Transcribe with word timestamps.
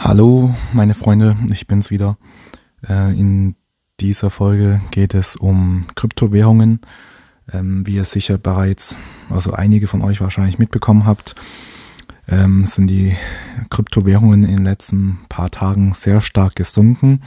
Hallo, 0.00 0.54
meine 0.72 0.94
Freunde, 0.94 1.36
ich 1.50 1.66
bin's 1.66 1.90
wieder. 1.90 2.18
Äh, 2.88 3.18
in 3.18 3.56
dieser 3.98 4.30
Folge 4.30 4.80
geht 4.92 5.12
es 5.12 5.34
um 5.34 5.86
Kryptowährungen. 5.96 6.82
Ähm, 7.52 7.84
wie 7.84 7.96
ihr 7.96 8.04
sicher 8.04 8.38
bereits, 8.38 8.94
also 9.28 9.52
einige 9.52 9.88
von 9.88 10.02
euch 10.02 10.20
wahrscheinlich 10.20 10.60
mitbekommen 10.60 11.04
habt, 11.04 11.34
ähm, 12.28 12.64
sind 12.64 12.86
die 12.86 13.16
Kryptowährungen 13.70 14.44
in 14.44 14.58
den 14.58 14.64
letzten 14.64 15.18
paar 15.28 15.50
Tagen 15.50 15.92
sehr 15.94 16.20
stark 16.20 16.54
gesunken. 16.54 17.22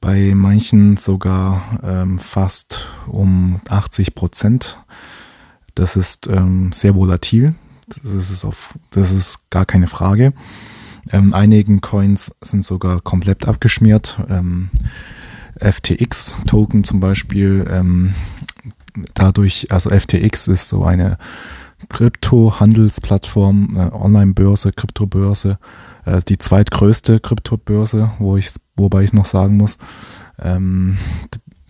Bei 0.00 0.32
manchen 0.34 0.96
sogar 0.96 1.80
ähm, 1.84 2.18
fast 2.18 2.88
um 3.06 3.60
80 3.68 4.14
Prozent. 4.14 4.78
Das 5.74 5.96
ist 5.96 6.30
sehr 6.72 6.94
volatil. 6.94 7.54
Das 8.02 8.30
ist, 8.30 8.44
auf, 8.44 8.74
das 8.90 9.12
ist 9.12 9.50
gar 9.50 9.66
keine 9.66 9.88
Frage. 9.88 10.32
Ähm, 11.10 11.34
einigen 11.34 11.80
Coins 11.80 12.32
sind 12.40 12.64
sogar 12.64 13.00
komplett 13.00 13.46
abgeschmiert. 13.46 14.18
Ähm, 14.28 14.70
FTX-Token 15.60 16.84
zum 16.84 17.00
Beispiel, 17.00 17.66
ähm, 17.70 18.14
dadurch, 19.14 19.70
also 19.70 19.90
FTX 19.90 20.48
ist 20.48 20.68
so 20.68 20.84
eine 20.84 21.18
Krypto-Handelsplattform, 21.88 23.76
Online-Börse, 23.92 24.72
Kryptobörse, 24.72 25.58
äh, 26.04 26.20
die 26.26 26.38
zweitgrößte 26.38 27.20
Kryptobörse, 27.20 28.12
wo 28.18 28.36
ich, 28.36 28.50
wobei 28.76 29.02
ich 29.02 29.12
noch 29.12 29.26
sagen 29.26 29.56
muss, 29.56 29.78
ähm, 30.38 30.98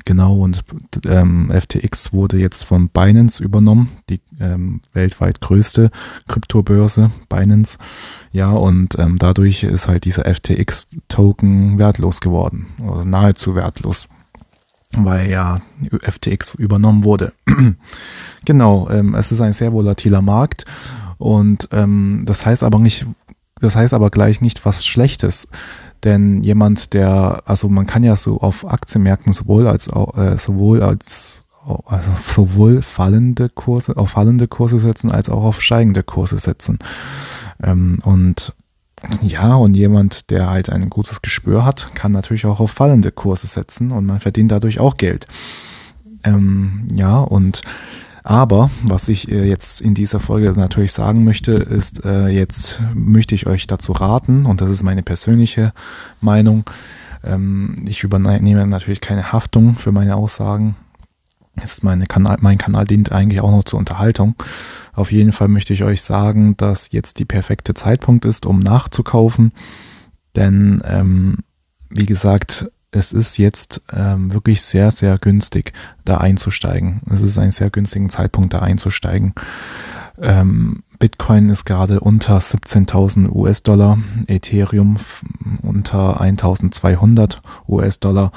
Genau, 0.07 0.37
und 0.41 0.63
ähm, 1.07 1.51
FTX 1.51 2.13
wurde 2.13 2.37
jetzt 2.37 2.65
von 2.65 2.91
Binance 2.91 3.43
übernommen, 3.43 3.89
die 4.11 4.21
ähm, 4.39 4.83
weltweit 4.93 5.41
größte 5.41 5.91
Kryptobörse, 6.29 7.11
Binance. 7.31 7.79
Ja, 8.31 8.51
und 8.51 8.99
ähm, 8.99 9.17
dadurch 9.19 9.63
ist 9.63 9.89
halt 9.89 10.05
dieser 10.05 10.27
FTX-Token 10.27 11.79
wertlos 11.79 12.21
geworden, 12.21 12.67
oder 12.83 13.07
nahezu 13.07 13.55
wertlos, 13.55 14.09
weil 14.95 15.31
ja 15.31 15.63
FTX 16.03 16.55
übernommen 16.55 17.03
wurde. 17.05 17.33
genau, 18.45 18.91
ähm, 18.91 19.15
es 19.15 19.33
ist 19.33 19.41
ein 19.41 19.55
sehr 19.55 19.73
volatiler 19.73 20.21
Markt 20.21 20.67
und 21.17 21.69
ähm, 21.73 22.25
das 22.27 22.45
heißt 22.45 22.63
aber 22.63 22.79
nicht, 22.79 23.07
das 23.59 23.75
heißt 23.75 23.95
aber 23.95 24.11
gleich 24.11 24.43
nicht 24.43 24.67
was 24.67 24.85
Schlechtes. 24.85 25.49
Denn 26.05 26.43
jemand, 26.43 26.93
der, 26.93 27.43
also 27.47 27.69
man 27.69 27.87
kann 27.87 28.05
ja 28.05 28.15
so 28.17 28.41
auf 28.41 28.71
Aktienmärkten 28.71 29.33
sowohl 29.33 29.67
als 29.67 29.89
auch, 29.89 30.17
äh, 30.17 30.39
sowohl 30.39 30.83
als 30.83 31.33
also 31.87 32.11
sowohl 32.21 32.83
fallende 32.83 33.49
Kurse, 33.49 33.97
auf 33.97 34.11
fallende 34.11 34.49
Kurse 34.49 34.79
setzen, 34.79 35.11
als 35.11 35.31
auch 35.31 35.45
auf 35.45 35.63
steigende 35.63 36.03
Kurse 36.03 36.39
setzen. 36.39 36.79
Ähm, 37.63 38.01
und 38.05 38.53
ja, 39.23 39.55
und 39.55 39.75
jemand, 39.75 40.31
der 40.31 40.51
halt 40.51 40.71
ein 40.71 40.89
gutes 40.91 41.23
Gespür 41.23 41.65
hat, 41.65 41.95
kann 41.95 42.13
natürlich 42.13 42.47
auch 42.47 42.61
auf 42.61 42.71
fallende 42.71 43.13
Kurse 43.13 43.47
setzen 43.47 43.93
und 43.93 44.07
man 44.07 44.21
verdient 44.21 44.53
dadurch 44.53 44.79
auch 44.81 44.97
Geld. 44.97 45.27
Ähm, 46.23 46.89
ja, 46.95 47.21
und 47.21 47.63
aber 48.25 48.71
was 48.83 49.09
ich 49.09 49.31
äh, 49.31 49.47
jetzt 49.47 49.83
in 49.83 49.93
dieser 49.93 50.19
Folge 50.19 50.53
natürlich 50.57 50.95
sagen 50.95 51.25
möchte, 51.25 51.53
ist, 51.53 52.05
äh, 52.07 52.29
jetzt 52.29 52.83
möchte 52.95 53.35
ich 53.35 53.47
euch 53.47 53.67
dazu 53.67 53.93
raten, 53.93 54.47
und 54.47 54.63
das 54.63 54.71
ist 54.71 54.83
meine 54.83 55.03
persönliche 55.03 55.75
Meinung, 56.23 56.65
ähm, 57.23 57.85
ich 57.87 58.03
übernehme 58.03 58.67
natürlich 58.67 59.03
keine 59.03 59.33
Haftung 59.33 59.77
für 59.77 59.93
meine 59.93 60.17
Aussagen. 60.17 60.75
Jetzt 61.61 61.85
meine 61.85 62.07
Kanal, 62.07 62.39
mein 62.41 62.57
Kanal 62.57 62.87
dient 62.87 63.13
eigentlich 63.13 63.43
auch 63.43 63.51
noch 63.51 63.65
zur 63.65 63.79
Unterhaltung. 63.79 64.35
Auf 64.95 65.13
jeden 65.13 65.33
Fall 65.33 65.49
möchte 65.49 65.75
ich 65.75 65.85
euch 65.85 66.03
sagen, 66.03 66.57
dass 66.57 66.91
jetzt 66.93 67.19
die 67.19 67.27
perfekte 67.27 67.75
Zeitpunkt 67.75 68.25
ist, 68.25 68.47
um 68.47 68.59
nachzukaufen. 68.59 69.53
Denn, 70.35 70.83
ähm, 70.85 71.39
wie 71.91 72.07
gesagt, 72.07 72.71
es 72.95 73.13
ist 73.13 73.39
jetzt 73.39 73.83
ähm, 73.93 74.33
wirklich 74.33 74.63
sehr, 74.63 74.91
sehr 74.91 75.19
günstig, 75.19 75.73
da 76.05 76.19
einzusteigen. 76.19 77.01
Es 77.13 77.23
ist 77.23 77.39
ein 77.39 77.53
sehr 77.53 77.71
günstigen 77.71 78.09
Zeitpunkt, 78.09 78.55
da 78.55 78.61
einzusteigen. 78.61 79.35
Ähm, 80.21 80.85
Bitcoin 81.01 81.51
ist 81.51 81.65
gerade 81.65 82.01
unter 82.01 82.39
17.000 82.39 83.31
US-Dollar, 83.31 83.99
Ethereum 84.29 84.97
unter 85.63 86.21
1.200 86.21 87.39
US-Dollar. 87.69 88.31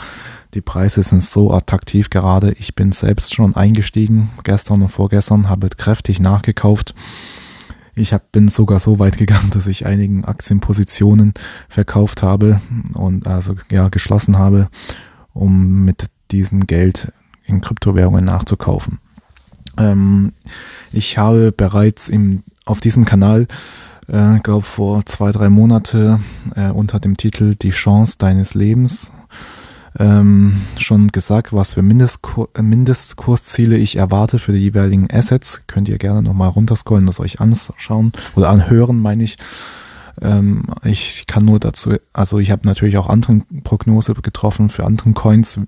Die 0.54 0.62
Preise 0.62 1.04
sind 1.04 1.24
so 1.24 1.52
attraktiv 1.54 2.10
gerade. 2.10 2.54
Ich 2.54 2.74
bin 2.74 2.92
selbst 2.92 3.36
schon 3.36 3.56
eingestiegen, 3.56 4.32
gestern 4.44 4.82
und 4.82 4.90
vorgestern, 4.90 5.50
habe 5.50 5.70
kräftig 5.70 6.20
nachgekauft. 6.20 6.96
Ich 7.98 8.14
hab, 8.14 8.32
bin 8.32 8.48
sogar 8.48 8.80
so 8.80 9.00
weit 9.00 9.18
gegangen, 9.18 9.50
dass 9.52 9.68
ich 9.68 9.86
einigen 9.86 10.26
Aktienpositionen 10.26 11.34
verkauft 11.70 12.22
habe 12.22 12.62
und 12.94 13.28
also 13.28 13.56
ja 13.70 13.90
geschlossen 13.90 14.38
habe, 14.38 14.70
um 15.34 15.84
mit 15.84 16.06
diesem 16.32 16.68
Geld 16.68 17.12
in 17.46 17.62
Kryptowährungen 17.62 18.26
nachzukaufen. 18.26 19.00
Ähm, 19.78 20.34
ich 20.92 21.18
habe 21.18 21.52
bereits 21.52 22.10
im, 22.10 22.44
auf 22.66 22.80
diesem 22.80 23.06
Kanal, 23.06 23.48
äh, 24.08 24.40
glaube 24.40 24.66
vor 24.66 25.06
zwei 25.06 25.32
drei 25.32 25.50
Monate 25.50 26.20
äh, 26.56 26.70
unter 26.70 27.00
dem 27.00 27.18
Titel 27.18 27.56
Die 27.56 27.72
Chance 27.72 28.16
deines 28.18 28.54
Lebens 28.54 29.12
ähm, 30.00 30.62
schon 30.78 31.08
gesagt, 31.10 31.54
was 31.54 31.74
für 31.74 31.82
Mindestkur 31.82 32.50
Mindestkursziele 32.60 33.78
ich 33.78 33.96
erwarte 33.96 34.40
für 34.40 34.52
die 34.52 34.60
jeweiligen 34.60 35.10
Assets. 35.12 35.62
Könnt 35.68 35.90
ihr 35.90 35.98
gerne 35.98 36.22
nochmal 36.22 36.50
runterscrollen, 36.50 37.08
das 37.08 37.20
euch 37.20 37.40
anschauen 37.40 38.12
oder 38.36 38.50
anhören, 38.50 39.00
meine 39.02 39.24
ich. 39.24 39.38
Ähm, 40.22 40.66
ich 40.84 41.26
kann 41.28 41.46
nur 41.46 41.60
dazu, 41.60 41.96
also 42.14 42.40
ich 42.40 42.52
habe 42.52 42.62
natürlich 42.66 42.98
auch 42.98 43.08
andere 43.08 43.42
Prognose 43.64 44.14
getroffen 44.14 44.70
für 44.70 44.86
andere 44.86 45.12
Coins, 45.14 45.60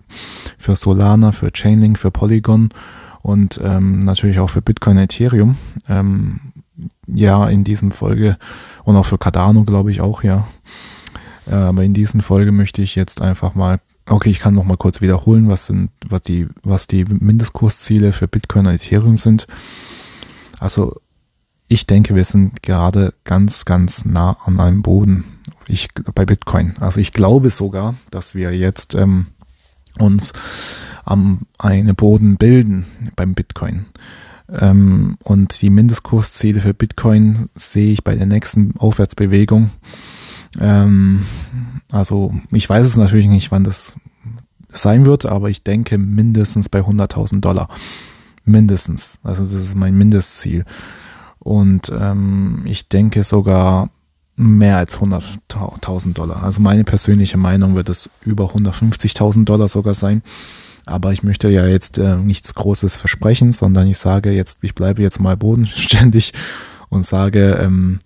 für 0.58 0.76
Solana, 0.76 1.32
für 1.32 1.52
Chainlink, 1.52 1.98
für 1.98 2.12
Polygon 2.12 2.70
und 3.22 3.60
ähm, 3.64 4.06
natürlich 4.06 4.40
auch 4.40 4.50
für 4.50 4.62
Bitcoin, 4.62 4.98
Ethereum. 4.98 5.58
Ähm, 5.88 6.40
ja, 7.08 7.48
in 7.50 7.64
diesem 7.64 7.92
Folge 7.92 8.38
und 8.84 8.96
auch 8.96 9.06
für 9.06 9.18
Cardano, 9.18 9.64
glaube 9.64 9.92
ich 9.92 10.02
auch, 10.02 10.24
ja. 10.24 10.48
Äh, 11.48 11.56
aber 11.56 11.84
in 11.84 11.94
diesen 11.94 12.22
Folge 12.22 12.52
möchte 12.52 12.82
ich 12.82 12.96
jetzt 12.96 13.22
einfach 13.22 13.56
mal 13.56 13.80
Okay, 14.10 14.32
ich 14.32 14.40
kann 14.40 14.56
noch 14.56 14.66
mal 14.66 14.76
kurz 14.76 15.02
wiederholen, 15.02 15.50
was 15.50 15.68
sind, 15.68 15.92
was 16.08 16.24
die, 16.24 16.48
was 16.64 16.88
die 16.88 17.06
Mindestkursziele 17.06 18.12
für 18.12 18.28
Bitcoin 18.28 18.66
und 18.66 18.74
Ethereum 18.74 19.20
sind. 19.20 19.46
Also, 20.60 21.00
ich 21.68 21.86
denke, 21.86 22.16
wir 22.16 22.26
sind 22.26 22.64
gerade 22.64 23.14
ganz, 23.24 23.66
ganz 23.66 24.06
nah 24.06 24.36
an 24.46 24.60
einem 24.60 24.82
Boden. 24.82 25.26
Ich, 25.68 25.90
bei 26.16 26.26
Bitcoin. 26.26 26.76
Also, 26.80 27.00
ich 27.00 27.14
glaube 27.14 27.52
sogar, 27.52 27.96
dass 28.10 28.34
wir 28.34 28.58
jetzt, 28.58 28.96
ähm, 28.96 29.28
uns 30.00 30.34
am, 31.06 31.42
eine 31.60 31.94
Boden 31.94 32.38
bilden 32.38 32.88
beim 33.16 33.36
Bitcoin. 33.36 33.86
Ähm, 34.52 35.18
und 35.24 35.62
die 35.62 35.70
Mindestkursziele 35.70 36.62
für 36.62 36.74
Bitcoin 36.74 37.50
sehe 37.54 37.94
ich 37.94 38.04
bei 38.04 38.16
der 38.16 38.26
nächsten 38.26 38.76
Aufwärtsbewegung 38.78 39.70
ähm, 40.60 41.26
also 41.92 42.34
ich 42.52 42.70
weiß 42.70 42.86
es 42.86 42.98
natürlich 42.98 43.28
nicht, 43.28 43.52
wann 43.52 43.64
das 43.64 43.96
sein 44.72 45.06
wird, 45.06 45.26
aber 45.26 45.50
ich 45.50 45.64
denke 45.64 45.98
mindestens 45.98 46.70
bei 46.70 46.80
100.000 46.80 47.42
Dollar. 47.42 47.70
Mindestens. 48.46 49.20
Also 49.24 49.44
das 49.44 49.54
ist 49.54 49.76
mein 49.76 49.98
Mindestziel. 49.98 50.66
Und 51.40 51.92
ähm, 51.96 52.64
ich 52.66 52.90
denke 52.90 53.24
sogar 53.24 53.90
mehr 54.36 54.78
als 54.78 54.98
100.000 54.98 56.14
Dollar. 56.14 56.44
Also 56.44 56.62
meine 56.62 56.84
persönliche 56.84 57.38
Meinung 57.38 57.76
wird 57.76 57.90
es 57.90 58.10
über 58.22 58.46
150.000 58.46 59.46
Dollar 59.46 59.68
sogar 59.68 59.96
sein. 59.96 60.24
Aber 60.86 61.12
ich 61.12 61.24
möchte 61.24 61.50
ja 61.50 61.68
jetzt 61.68 61.98
äh, 61.98 62.16
nichts 62.16 62.56
Großes 62.56 62.98
versprechen, 62.98 63.52
sondern 63.52 63.88
ich 63.88 63.98
sage 63.98 64.32
jetzt, 64.32 64.60
ich 64.62 64.76
bleibe 64.76 65.02
jetzt 65.02 65.20
mal 65.20 65.38
bodenständig 65.38 66.34
und 66.90 67.06
sage, 67.06 67.60
ähm, 67.62 68.00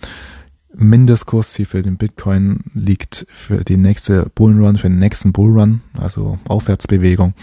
Mindestkursziel 0.76 1.66
für 1.66 1.82
den 1.82 1.98
Bitcoin 1.98 2.62
liegt 2.74 3.26
für 3.34 3.64
die 3.64 3.78
nächste 3.78 4.30
Bullrun, 4.36 4.78
für 4.78 4.90
den 4.90 5.00
nächsten 5.00 5.32
Bullrun, 5.32 5.82
also 5.98 6.40
Aufwärtsbewegung, 6.48 7.34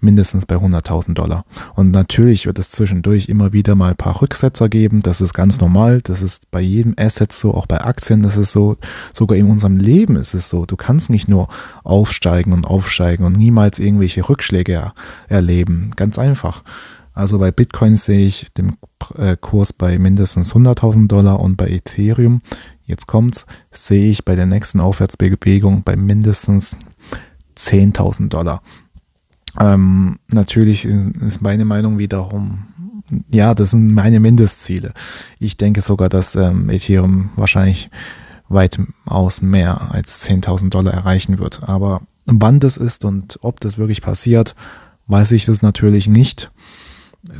mindestens 0.00 0.46
bei 0.46 0.56
100.000 0.56 1.14
Dollar. 1.14 1.44
Und 1.74 1.90
natürlich 1.90 2.46
wird 2.46 2.58
es 2.58 2.70
zwischendurch 2.70 3.28
immer 3.28 3.52
wieder 3.52 3.74
mal 3.74 3.90
ein 3.90 3.96
paar 3.96 4.20
Rücksetzer 4.20 4.68
geben. 4.68 5.00
Das 5.02 5.20
ist 5.20 5.34
ganz 5.34 5.60
normal. 5.60 6.00
Das 6.02 6.22
ist 6.22 6.50
bei 6.50 6.60
jedem 6.60 6.94
Asset 6.96 7.32
so, 7.32 7.54
auch 7.54 7.66
bei 7.66 7.80
Aktien 7.80 8.22
ist 8.24 8.34
so. 8.52 8.76
Sogar 9.12 9.36
in 9.36 9.50
unserem 9.50 9.76
Leben 9.76 10.16
ist 10.16 10.34
es 10.34 10.48
so. 10.48 10.66
Du 10.66 10.76
kannst 10.76 11.10
nicht 11.10 11.28
nur 11.28 11.48
aufsteigen 11.84 12.52
und 12.52 12.66
aufsteigen 12.66 13.24
und 13.24 13.36
niemals 13.36 13.78
irgendwelche 13.78 14.28
Rückschläge 14.28 14.92
erleben. 15.28 15.90
Ganz 15.96 16.18
einfach. 16.18 16.62
Also 17.18 17.40
bei 17.40 17.50
Bitcoin 17.50 17.96
sehe 17.96 18.28
ich 18.28 18.46
den 18.52 18.76
äh, 19.16 19.36
Kurs 19.36 19.72
bei 19.72 19.98
mindestens 19.98 20.54
100.000 20.54 21.08
Dollar 21.08 21.40
und 21.40 21.56
bei 21.56 21.66
Ethereum, 21.66 22.42
jetzt 22.84 23.08
kommt's, 23.08 23.44
sehe 23.72 24.08
ich 24.08 24.24
bei 24.24 24.36
der 24.36 24.46
nächsten 24.46 24.78
Aufwärtsbewegung 24.78 25.82
bei 25.82 25.96
mindestens 25.96 26.76
10.000 27.56 28.28
Dollar. 28.28 28.62
Ähm, 29.58 30.20
natürlich 30.28 30.84
ist 30.84 31.42
meine 31.42 31.64
Meinung 31.64 31.98
wiederum, 31.98 32.68
ja, 33.34 33.52
das 33.52 33.72
sind 33.72 33.92
meine 33.92 34.20
Mindestziele. 34.20 34.94
Ich 35.40 35.56
denke 35.56 35.80
sogar, 35.80 36.08
dass 36.08 36.36
ähm, 36.36 36.70
Ethereum 36.70 37.30
wahrscheinlich 37.34 37.90
weitaus 38.48 39.42
mehr 39.42 39.90
als 39.90 40.24
10.000 40.24 40.70
Dollar 40.70 40.94
erreichen 40.94 41.40
wird. 41.40 41.64
Aber 41.64 42.02
wann 42.26 42.60
das 42.60 42.76
ist 42.76 43.04
und 43.04 43.40
ob 43.42 43.58
das 43.58 43.76
wirklich 43.76 44.02
passiert, 44.02 44.54
weiß 45.08 45.32
ich 45.32 45.46
das 45.46 45.62
natürlich 45.62 46.06
nicht 46.06 46.52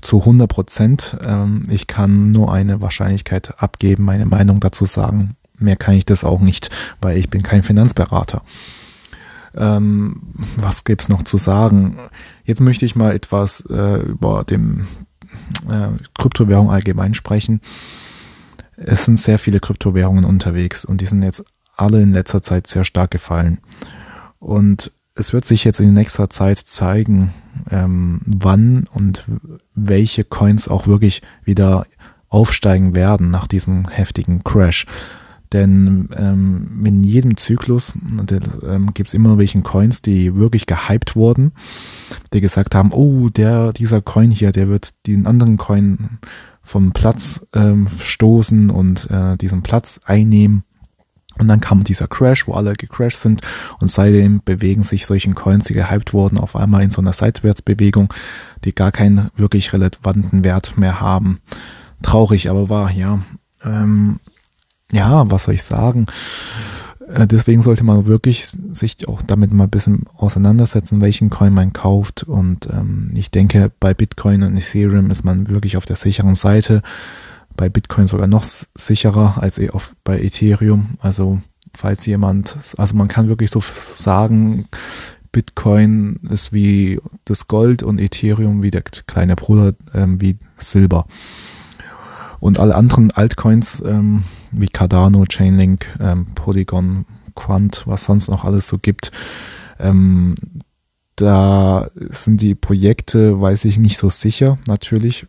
zu 0.03 0.21
100 0.21 0.49
Prozent. 0.49 1.17
Ähm, 1.21 1.67
ich 1.71 1.87
kann 1.87 2.31
nur 2.33 2.53
eine 2.53 2.81
Wahrscheinlichkeit 2.81 3.55
abgeben, 3.63 4.05
meine 4.05 4.27
Meinung 4.27 4.61
dazu 4.61 4.87
sagen. 4.87 5.37
Mehr 5.59 5.77
kann 5.77 5.95
ich 5.95 6.07
das 6.07 6.25
auch 6.25 6.41
nicht, 6.41 6.71
weil 7.01 7.17
ich 7.17 7.31
bin 7.31 7.43
kein 7.43 7.63
Finanzberater. 7.63 8.43
Ähm, 9.57 10.35
was 10.57 10.85
gibt's 10.85 11.09
noch 11.09 11.23
zu 11.25 11.39
sagen? 11.39 11.99
Jetzt 12.45 12.61
möchte 12.61 12.85
ich 12.85 12.95
mal 12.95 13.15
etwas 13.15 13.61
äh, 13.69 14.01
über 14.03 14.45
dem 14.45 14.87
äh, 15.69 15.89
Kryptowährung 16.19 16.71
allgemein 16.71 17.15
sprechen. 17.15 17.61
Es 18.77 19.05
sind 19.05 19.19
sehr 19.19 19.39
viele 19.39 19.59
Kryptowährungen 19.59 20.25
unterwegs 20.25 20.85
und 20.85 21.01
die 21.01 21.07
sind 21.07 21.23
jetzt 21.23 21.45
alle 21.77 22.03
in 22.03 22.13
letzter 22.13 22.43
Zeit 22.43 22.67
sehr 22.67 22.85
stark 22.85 23.11
gefallen. 23.11 23.59
Und 24.39 24.93
es 25.19 25.33
wird 25.33 25.45
sich 25.45 25.65
jetzt 25.65 25.81
in 25.81 25.93
nächster 25.95 26.31
Zeit 26.31 26.59
zeigen, 26.59 27.35
ähm, 27.71 28.21
wann 28.25 28.85
und 28.93 29.25
welche 29.75 30.25
Coins 30.25 30.69
auch 30.69 30.87
wirklich 30.87 31.23
wieder 31.45 31.87
aufsteigen 32.29 32.95
werden 32.95 33.31
nach 33.31 33.49
diesem 33.49 33.89
heftigen 33.89 34.45
Crash. 34.45 34.87
Denn 35.53 36.11
ähm, 36.15 36.83
in 36.85 37.03
jedem 37.03 37.37
Zyklus 37.37 37.95
ähm, 37.97 38.93
gibt 38.93 39.09
es 39.09 39.15
immer 39.15 39.39
welchen 39.39 39.63
Coins, 39.63 40.03
die 40.03 40.35
wirklich 40.37 40.67
gehypt 40.67 41.17
wurden, 41.17 41.53
die 42.35 42.43
gesagt 42.43 42.75
haben, 42.75 42.93
oh, 42.93 43.31
der, 43.31 43.73
dieser 43.73 44.03
Coin 44.03 44.31
hier, 44.31 44.53
der 44.53 44.69
wird 44.69 44.93
den 45.07 45.27
anderen 45.27 45.57
Coin 45.57 46.19
vom 46.63 46.93
Platz 46.93 47.47
ähm, 47.55 47.89
stoßen 47.99 48.69
und 48.69 49.11
äh, 49.11 49.39
diesen 49.39 49.63
Platz 49.63 50.01
einnehmen. 50.05 50.65
Und 51.39 51.49
dann 51.49 51.61
kam 51.61 51.85
dieser 51.85 52.09
Crash, 52.09 52.47
wo 52.47 52.55
alle 52.55 52.75
gecrashed 52.75 53.19
sind 53.19 53.43
und 53.81 53.91
seitdem 53.91 54.43
bewegen 54.45 54.83
sich 54.83 55.07
solchen 55.07 55.35
Coins, 55.35 55.65
die 55.65 55.75
gehypt 55.75 56.13
wurden, 56.13 56.39
auf 56.39 56.57
einmal 56.57 56.83
in 56.83 56.91
so 56.91 57.01
einer 57.01 57.13
Seitwärtsbewegung, 57.13 58.13
die 58.65 58.75
gar 58.75 58.93
keinen 58.93 59.31
wirklich 59.37 59.73
relevanten 59.73 60.45
Wert 60.45 60.77
mehr 60.77 61.01
haben. 61.01 61.41
Traurig, 62.03 62.49
aber 62.51 62.69
wahr, 62.69 62.91
ja. 62.91 63.21
Ähm, 63.65 64.21
ja, 64.93 65.31
was 65.31 65.45
soll 65.45 65.55
ich 65.55 65.63
sagen? 65.63 66.07
Äh, 67.13 67.27
deswegen 67.27 67.63
sollte 67.63 67.85
man 67.85 68.07
wirklich 68.07 68.47
sich 68.73 69.09
auch 69.09 69.23
damit 69.23 69.53
mal 69.53 69.65
ein 69.65 69.71
bisschen 69.71 70.05
auseinandersetzen, 70.17 71.01
welchen 71.01 71.31
Coin 71.31 71.53
man 71.53 71.73
kauft. 71.73 72.23
Und 72.23 72.69
ähm, 72.71 73.11
ich 73.15 73.31
denke, 73.31 73.71
bei 73.81 73.95
Bitcoin 73.95 74.43
und 74.43 74.57
Ethereum 74.57 75.11
ist 75.11 75.25
man 75.25 75.49
wirklich 75.49 75.77
auf 75.77 75.87
der 75.87 75.97
sicheren 75.97 76.35
Seite. 76.35 76.83
Bei 77.59 77.69
Bitcoin 77.69 78.07
sogar 78.07 78.29
noch 78.29 78.45
sicherer 78.45 79.43
als 79.43 79.59
auf, 79.71 79.97
bei 80.05 80.21
Ethereum. 80.21 80.91
Also 81.01 81.43
falls 81.75 82.07
jemand, 82.07 82.57
also 82.77 82.95
man 82.95 83.09
kann 83.09 83.27
wirklich 83.27 83.51
so 83.51 83.61
sagen, 83.97 84.69
Bitcoin 85.33 86.21
ist 86.31 86.53
wie 86.53 87.01
das 87.25 87.49
Gold 87.49 87.83
und 87.83 88.01
Ethereum 88.01 88.63
wie 88.63 88.71
der 88.71 88.83
kleine 88.83 89.35
Bruder 89.35 89.75
ähm, 89.93 90.21
wie 90.21 90.39
Silber. 90.57 91.07
Und 92.39 92.61
alle 92.61 92.77
anderen 92.77 93.11
Altcoins 93.11 93.83
ähm, 93.85 94.23
wie 94.53 94.69
Cardano, 94.69 95.25
Chainlink, 95.27 95.87
ähm, 95.99 96.29
Polygon, 96.37 97.07
Quant, 97.35 97.83
was 97.87 98.05
sonst 98.05 98.29
noch 98.29 98.45
alles 98.45 98.69
so 98.69 98.79
gibt, 98.79 99.11
ähm, 99.81 100.37
da 101.17 101.91
sind 102.11 102.41
die 102.41 102.55
Projekte, 102.55 103.41
weiß 103.41 103.65
ich 103.65 103.79
nicht 103.79 103.99
so 103.99 104.09
sicher, 104.09 104.59
natürlich. 104.69 105.27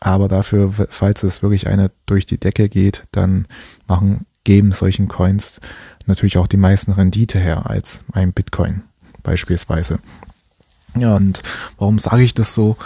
Aber 0.00 0.28
dafür, 0.28 0.72
falls 0.90 1.22
es 1.22 1.42
wirklich 1.42 1.66
eine 1.66 1.90
durch 2.06 2.26
die 2.26 2.38
Decke 2.38 2.68
geht, 2.68 3.04
dann 3.12 3.46
machen, 3.86 4.26
geben 4.44 4.72
solchen 4.72 5.08
Coins 5.08 5.60
natürlich 6.06 6.38
auch 6.38 6.46
die 6.46 6.56
meisten 6.56 6.92
Rendite 6.92 7.38
her 7.38 7.68
als 7.68 8.02
ein 8.12 8.32
Bitcoin 8.32 8.82
beispielsweise. 9.22 9.98
Ja, 10.96 11.14
und 11.16 11.42
warum 11.76 11.98
sage 11.98 12.22
ich 12.22 12.34
das 12.34 12.54
so? 12.54 12.76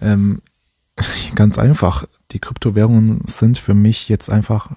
Ähm, 0.00 0.42
ganz 1.34 1.58
einfach 1.58 2.06
die 2.32 2.38
Kryptowährungen 2.38 3.22
sind 3.26 3.58
für 3.58 3.74
mich 3.74 4.08
jetzt 4.08 4.30
einfach 4.30 4.70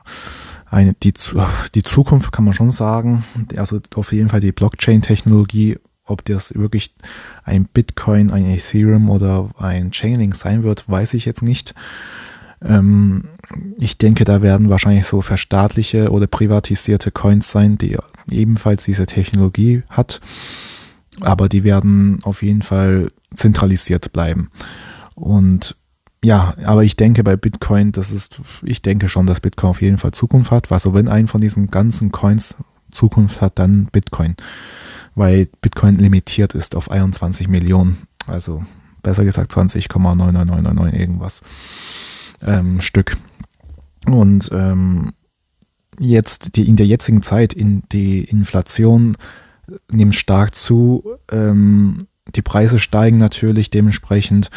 eine, 0.66 0.94
die, 0.94 1.14
die 1.74 1.84
Zukunft 1.84 2.32
kann 2.32 2.46
man 2.46 2.54
schon 2.54 2.72
sagen. 2.72 3.26
Also 3.58 3.80
auf 3.96 4.12
jeden 4.12 4.30
Fall 4.30 4.40
die 4.40 4.52
Blockchain-Technologie, 4.52 5.78
ob 6.10 6.26
das 6.26 6.54
wirklich 6.56 6.94
ein 7.44 7.66
Bitcoin, 7.66 8.32
ein 8.32 8.46
Ethereum 8.46 9.10
oder 9.10 9.50
ein 9.58 9.92
Chainlink 9.92 10.36
sein 10.36 10.64
wird, 10.64 10.90
weiß 10.90 11.14
ich 11.14 11.26
jetzt 11.26 11.42
nicht. 11.42 11.74
Ähm, 12.62 13.26
ich 13.78 13.98
denke, 13.98 14.26
da 14.26 14.42
werden 14.42 14.70
wahrscheinlich 14.70 15.06
so 15.06 15.22
verstaatliche 15.22 16.12
oder 16.12 16.28
privatisierte 16.28 17.12
Coins 17.12 17.52
sein, 17.52 17.78
die 17.78 17.98
ebenfalls 18.30 18.84
diese 18.84 19.06
Technologie 19.06 19.84
hat. 19.90 20.22
Aber 21.22 21.50
die 21.50 21.64
werden 21.64 22.20
auf 22.24 22.44
jeden 22.44 22.62
Fall 22.62 23.12
zentralisiert 23.34 24.14
bleiben. 24.14 24.52
Und 25.16 25.76
ja, 26.24 26.56
aber 26.64 26.84
ich 26.84 26.96
denke 26.98 27.24
bei 27.24 27.38
Bitcoin, 27.38 27.92
das 27.92 28.12
ist, 28.12 28.42
ich 28.64 28.82
denke 28.82 29.08
schon, 29.08 29.26
dass 29.26 29.40
Bitcoin 29.40 29.70
auf 29.70 29.82
jeden 29.82 29.98
Fall 29.98 30.12
Zukunft 30.12 30.52
hat. 30.52 30.72
Also 30.72 30.94
wenn 30.94 31.08
ein 31.08 31.28
von 31.28 31.42
diesen 31.42 31.72
ganzen 31.72 32.12
Coins 32.12 32.56
Zukunft 32.92 33.42
hat, 33.42 33.60
dann 33.60 33.86
Bitcoin. 33.86 34.36
Weil 35.19 35.50
Bitcoin 35.60 35.95
limitiert 35.95 36.56
ist 36.56 36.77
auf 36.77 36.89
21 36.89 37.50
Millionen. 37.50 38.07
Also 38.25 38.63
besser 39.04 39.25
gesagt 39.25 39.51
20,99999 39.51 40.94
irgendwas 40.94 41.42
ähm, 42.42 42.80
Stück. 42.80 43.18
Und 44.06 44.50
ähm, 44.54 45.12
jetzt 46.00 46.56
die 46.56 46.69
in 46.69 46.77
der 46.77 46.86
jetzigen 46.86 47.21
Zeit 47.21 47.51
in 47.51 47.83
die 47.92 48.24
Inflation 48.24 49.18
nimmt 49.92 50.16
stark 50.16 50.56
zu. 50.56 51.04
Ähm, 51.30 52.07
die 52.33 52.42
Preise 52.42 52.80
steigen 52.80 53.18
natürlich 53.18 53.69
dementsprechend 53.69 54.50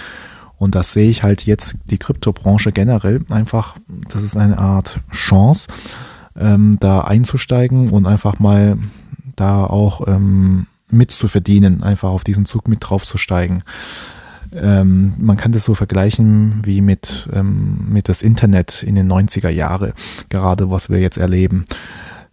und 0.58 0.76
das 0.76 0.92
sehe 0.92 1.10
ich 1.10 1.24
halt 1.24 1.44
jetzt 1.44 1.74
die 1.86 1.98
Kryptobranche 1.98 2.70
generell 2.70 3.24
einfach, 3.30 3.78
das 4.08 4.22
ist 4.22 4.36
eine 4.36 4.58
Art 4.58 5.00
Chance, 5.10 5.66
ähm, 6.36 6.76
da 6.78 7.00
einzusteigen 7.00 7.90
und 7.90 8.06
einfach 8.06 8.38
mal 8.38 8.78
da 9.42 9.64
auch 9.64 10.06
ähm, 10.06 10.66
mitzuverdienen, 10.90 11.82
einfach 11.82 12.10
auf 12.10 12.24
diesen 12.24 12.46
Zug 12.46 12.68
mit 12.68 12.78
draufzusteigen. 12.80 13.62
Ähm, 14.54 15.14
man 15.18 15.36
kann 15.36 15.52
das 15.52 15.64
so 15.64 15.74
vergleichen 15.74 16.60
wie 16.62 16.80
mit, 16.80 17.28
ähm, 17.32 17.86
mit 17.88 18.08
das 18.08 18.22
Internet 18.22 18.82
in 18.82 18.94
den 18.94 19.10
90er 19.10 19.48
Jahre, 19.48 19.94
gerade 20.28 20.70
was 20.70 20.90
wir 20.90 21.00
jetzt 21.00 21.16
erleben 21.16 21.64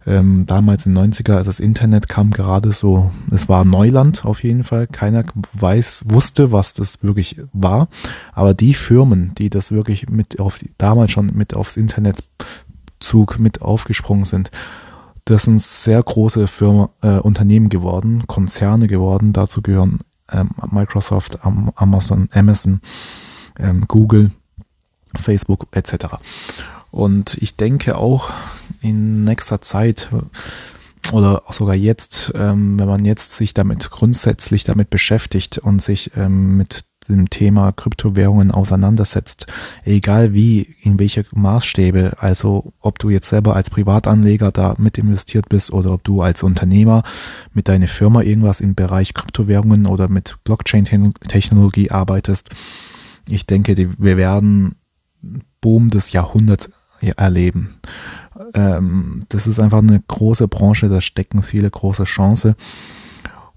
ähm, 0.06 0.46
damals 0.46 0.86
in 0.86 0.94
den 0.94 1.12
90er, 1.12 1.42
das 1.42 1.60
Internet 1.60 2.08
kam 2.08 2.30
gerade 2.30 2.72
so, 2.72 3.10
es 3.30 3.48
war 3.48 3.64
Neuland 3.64 4.24
auf 4.24 4.42
jeden 4.42 4.64
Fall. 4.64 4.86
Keiner 4.86 5.24
weiß, 5.52 6.04
wusste, 6.08 6.52
was 6.52 6.74
das 6.74 7.02
wirklich 7.02 7.40
war. 7.52 7.88
Aber 8.32 8.54
die 8.54 8.74
Firmen, 8.74 9.32
die 9.36 9.50
das 9.50 9.72
wirklich 9.72 10.08
mit 10.08 10.40
auf, 10.40 10.60
damals 10.78 11.12
schon 11.12 11.32
mit 11.34 11.54
aufs 11.54 11.76
Internetzug 11.76 13.38
mit 13.38 13.60
aufgesprungen 13.60 14.24
sind, 14.24 14.50
das 15.24 15.44
sind 15.44 15.62
sehr 15.62 16.02
große 16.02 16.46
Firmen, 16.46 16.88
äh, 17.02 17.18
Unternehmen 17.18 17.68
geworden, 17.68 18.24
Konzerne 18.26 18.86
geworden. 18.86 19.32
Dazu 19.32 19.62
gehören 19.62 20.00
ähm, 20.30 20.50
Microsoft, 20.70 21.38
Amazon, 21.44 22.28
Amazon, 22.32 22.80
ähm, 23.58 23.84
Google, 23.88 24.30
Facebook 25.14 25.66
etc. 25.72 26.16
Und 26.90 27.34
ich 27.34 27.56
denke 27.56 27.96
auch 27.96 28.30
in 28.80 29.24
nächster 29.24 29.60
Zeit 29.60 30.08
oder 31.12 31.42
sogar 31.50 31.74
jetzt, 31.74 32.32
ähm, 32.34 32.78
wenn 32.78 32.86
man 32.86 33.04
jetzt 33.04 33.32
sich 33.32 33.54
damit 33.54 33.90
grundsätzlich 33.90 34.64
damit 34.64 34.90
beschäftigt 34.90 35.58
und 35.58 35.82
sich 35.82 36.12
ähm, 36.16 36.56
mit 36.56 36.84
dem 37.08 37.30
Thema 37.30 37.72
Kryptowährungen 37.72 38.50
auseinandersetzt, 38.50 39.46
egal 39.84 40.32
wie, 40.34 40.76
in 40.82 40.98
welche 40.98 41.24
Maßstäbe, 41.32 42.16
also 42.20 42.72
ob 42.80 42.98
du 42.98 43.10
jetzt 43.10 43.28
selber 43.28 43.56
als 43.56 43.70
Privatanleger 43.70 44.52
da 44.52 44.74
mit 44.78 44.98
investiert 44.98 45.48
bist 45.48 45.72
oder 45.72 45.92
ob 45.92 46.04
du 46.04 46.22
als 46.22 46.42
Unternehmer 46.42 47.02
mit 47.52 47.68
deiner 47.68 47.88
Firma 47.88 48.22
irgendwas 48.22 48.60
im 48.60 48.74
Bereich 48.74 49.14
Kryptowährungen 49.14 49.86
oder 49.86 50.08
mit 50.08 50.36
Blockchain-Technologie 50.44 51.90
arbeitest, 51.90 52.50
ich 53.28 53.46
denke, 53.46 53.76
wir 53.76 54.16
werden 54.16 54.76
Boom 55.60 55.90
des 55.90 56.12
Jahrhunderts 56.12 56.70
erleben. 57.00 57.80
Ähm, 58.54 59.24
das 59.28 59.46
ist 59.46 59.58
einfach 59.58 59.78
eine 59.78 60.00
große 60.06 60.48
Branche, 60.48 60.88
da 60.88 61.00
stecken 61.00 61.42
viele 61.42 61.70
große 61.70 62.04
Chancen. 62.04 62.54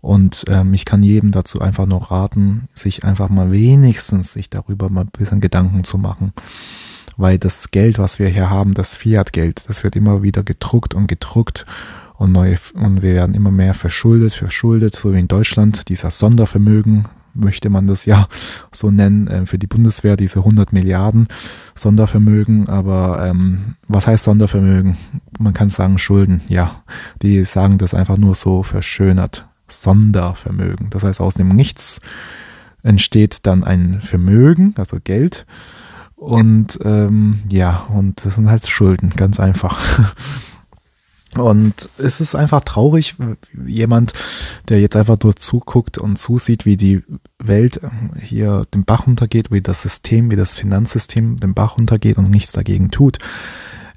Und 0.01 0.43
ähm, 0.49 0.73
ich 0.73 0.83
kann 0.83 1.01
jedem 1.01 1.31
dazu 1.31 1.61
einfach 1.61 1.85
nur 1.85 2.11
raten, 2.11 2.67
sich 2.73 3.05
einfach 3.05 3.29
mal 3.29 3.51
wenigstens 3.51 4.33
sich 4.33 4.49
darüber 4.49 4.89
mal 4.89 5.05
ein 5.05 5.11
bisschen 5.17 5.39
Gedanken 5.39 5.85
zu 5.85 5.97
machen. 5.97 6.33
Weil 7.15 7.37
das 7.37 7.71
Geld, 7.71 7.99
was 7.99 8.19
wir 8.19 8.27
hier 8.27 8.49
haben, 8.49 8.73
das 8.73 8.95
Fiat-Geld, 8.95 9.63
das 9.67 9.83
wird 9.83 9.95
immer 9.95 10.21
wieder 10.21 10.43
gedruckt 10.43 10.93
und 10.93 11.07
gedruckt 11.07 11.65
und 12.15 12.33
neue, 12.33 12.57
und 12.73 13.01
wir 13.01 13.13
werden 13.13 13.33
immer 13.35 13.51
mehr 13.51 13.73
verschuldet, 13.73 14.33
verschuldet, 14.33 14.95
so 14.95 15.13
wie 15.13 15.19
in 15.19 15.27
Deutschland, 15.27 15.87
dieser 15.87 16.11
Sondervermögen, 16.11 17.07
möchte 17.33 17.69
man 17.69 17.87
das 17.87 18.05
ja 18.05 18.27
so 18.71 18.91
nennen, 18.91 19.27
äh, 19.27 19.45
für 19.45 19.57
die 19.57 19.67
Bundeswehr 19.67 20.15
diese 20.15 20.39
100 20.39 20.73
Milliarden 20.73 21.27
Sondervermögen. 21.75 22.69
Aber 22.69 23.25
ähm, 23.25 23.75
was 23.87 24.07
heißt 24.07 24.23
Sondervermögen? 24.23 24.97
Man 25.39 25.53
kann 25.53 25.69
sagen 25.69 25.97
Schulden. 25.97 26.41
Ja, 26.47 26.83
die 27.21 27.43
sagen 27.45 27.77
das 27.77 27.93
einfach 27.93 28.17
nur 28.17 28.35
so 28.35 28.63
verschönert. 28.63 29.47
Sondervermögen. 29.67 30.89
Das 30.89 31.03
heißt, 31.03 31.21
aus 31.21 31.35
dem 31.35 31.49
Nichts 31.49 31.99
entsteht 32.83 33.45
dann 33.47 33.63
ein 33.63 34.01
Vermögen, 34.01 34.73
also 34.77 34.97
Geld. 35.03 35.45
Und 36.15 36.79
ähm, 36.83 37.41
ja, 37.49 37.85
und 37.89 38.25
das 38.25 38.35
sind 38.35 38.49
halt 38.49 38.67
Schulden, 38.67 39.09
ganz 39.09 39.39
einfach. 39.39 40.15
Und 41.37 41.89
es 41.97 42.21
ist 42.21 42.35
einfach 42.35 42.61
traurig, 42.61 43.15
jemand, 43.65 44.13
der 44.69 44.79
jetzt 44.79 44.95
einfach 44.95 45.17
nur 45.23 45.35
zuguckt 45.35 45.97
und 45.97 46.17
zusieht, 46.17 46.65
wie 46.65 46.77
die 46.77 47.03
Welt 47.39 47.81
hier 48.21 48.65
den 48.73 48.85
Bach 48.85 49.07
runtergeht, 49.07 49.51
wie 49.51 49.61
das 49.61 49.81
System, 49.81 50.31
wie 50.31 50.35
das 50.35 50.53
Finanzsystem 50.53 51.39
den 51.39 51.53
Bach 51.53 51.77
runtergeht 51.77 52.17
und 52.17 52.29
nichts 52.29 52.51
dagegen 52.51 52.91
tut. 52.91 53.19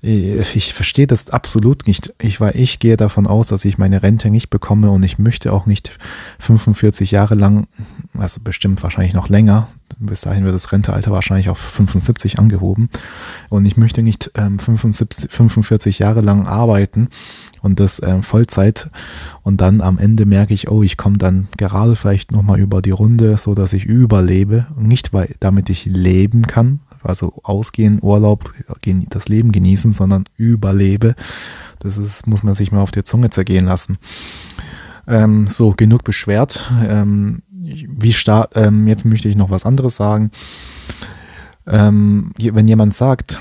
Ich 0.02 0.75
verstehe 0.75 1.07
das 1.07 1.31
absolut 1.31 1.87
nicht. 1.87 2.14
Ich, 2.21 2.40
weil 2.40 2.57
ich 2.57 2.78
gehe 2.78 2.97
davon 2.97 3.26
aus, 3.26 3.49
dass 3.49 3.64
ich 3.64 3.78
meine 3.78 4.02
Rente 4.02 4.31
nicht 4.31 4.50
bekomme 4.50 4.90
und 4.90 5.02
ich 5.02 5.19
möchte 5.19 5.52
auch 5.52 5.66
nicht 5.66 5.99
45 6.38 7.11
Jahre 7.11 7.35
lang, 7.35 7.66
also 8.16 8.40
bestimmt 8.43 8.83
wahrscheinlich 8.83 9.14
noch 9.14 9.28
länger, 9.28 9.69
bis 9.99 10.23
dahin 10.23 10.45
wird 10.45 10.55
das 10.55 10.73
Rentealter 10.73 11.11
wahrscheinlich 11.11 11.49
auf 11.49 11.59
75 11.59 12.38
angehoben. 12.38 12.91
Und 13.49 13.65
ich 13.67 13.76
möchte 13.76 14.03
nicht 14.03 14.31
ähm, 14.35 14.59
75, 14.59 15.31
45 15.31 15.99
Jahre 15.99 16.21
lang 16.21 16.47
arbeiten 16.47 17.09
und 17.62 17.81
das 17.81 18.03
ähm, 18.03 18.23
Vollzeit. 18.23 18.91
Und 19.43 19.61
dann 19.61 19.81
am 19.81 19.99
Ende 19.99 20.26
merke 20.26 20.55
ich, 20.55 20.69
oh, 20.69 20.83
ich 20.83 20.97
komme 20.97 21.19
dann 21.19 21.49
gerade 21.57 21.97
vielleicht 21.97 22.33
nochmal 22.33 22.61
über 22.61 22.83
die 22.83 22.91
Runde, 22.91 23.38
so 23.38 23.55
dass 23.55 23.73
ich 23.73 23.85
überlebe. 23.85 24.67
Nicht 24.79 25.12
weil, 25.12 25.35
damit 25.41 25.71
ich 25.71 25.87
leben 25.87 26.47
kann, 26.47 26.81
also 27.03 27.41
ausgehen, 27.43 27.99
Urlaub, 28.03 28.53
das 29.11 29.29
Leben 29.29 29.53
genießen, 29.53 29.93
sondern 29.93 30.25
überlebe. 30.37 31.15
Das 31.79 31.97
ist, 31.97 32.26
muss 32.26 32.43
man 32.43 32.55
sich 32.55 32.73
mal 32.73 32.81
auf 32.81 32.91
der 32.91 33.05
Zunge 33.05 33.31
zergehen 33.31 33.67
lassen. 33.67 33.99
Ähm, 35.09 35.47
so, 35.47 35.73
genug 35.76 36.03
beschwert. 36.05 36.71
Ähm, 36.85 37.43
wie 37.66 38.12
stark, 38.12 38.50
ähm, 38.54 38.87
jetzt 38.87 39.04
möchte 39.04 39.28
ich 39.28 39.37
noch 39.37 39.50
was 39.50 39.66
anderes 39.66 39.96
sagen. 39.96 40.30
Ähm, 41.66 42.32
wenn 42.38 42.68
jemand 42.68 42.94
sagt, 42.94 43.40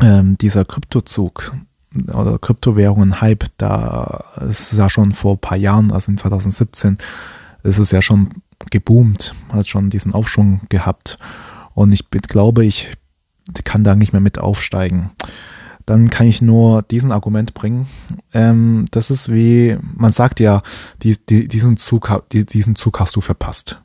ähm, 0.00 0.36
dieser 0.38 0.64
Kryptozug 0.64 1.54
oder 2.12 2.38
Kryptowährungen-Hype, 2.38 3.46
da 3.56 4.24
ist 4.48 4.72
ja 4.72 4.88
schon 4.88 5.12
vor 5.12 5.34
ein 5.34 5.40
paar 5.40 5.58
Jahren, 5.58 5.92
also 5.92 6.10
in 6.10 6.18
2017, 6.18 6.98
ist 7.62 7.78
es 7.78 7.90
ja 7.90 8.00
schon 8.00 8.42
geboomt, 8.70 9.34
hat 9.52 9.66
schon 9.66 9.90
diesen 9.90 10.12
Aufschwung 10.12 10.62
gehabt. 10.68 11.18
Und 11.74 11.92
ich 11.92 12.10
glaube, 12.10 12.64
ich 12.64 12.88
kann 13.64 13.84
da 13.84 13.96
nicht 13.96 14.12
mehr 14.12 14.20
mit 14.20 14.38
aufsteigen 14.38 15.10
dann 15.90 16.08
kann 16.08 16.28
ich 16.28 16.40
nur 16.40 16.82
diesen 16.82 17.10
Argument 17.10 17.52
bringen. 17.52 17.88
Ähm, 18.32 18.86
das 18.92 19.10
ist 19.10 19.28
wie, 19.28 19.76
man 19.96 20.12
sagt 20.12 20.38
ja, 20.38 20.62
die, 21.02 21.16
die, 21.26 21.48
diesen, 21.48 21.78
Zug, 21.78 22.22
die, 22.30 22.46
diesen 22.46 22.76
Zug 22.76 23.00
hast 23.00 23.16
du 23.16 23.20
verpasst. 23.20 23.82